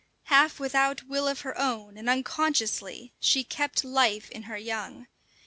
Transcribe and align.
Half 0.33 0.59
without 0.59 1.03
will 1.03 1.27
of 1.27 1.41
her 1.41 1.55
own 1.59 1.95
and 1.95 2.09
unconsciously, 2.09 3.13
she 3.19 3.43
kept 3.43 3.83
life 3.83 4.31
in 4.31 4.41
her 4.49 4.57
young. 4.57 5.05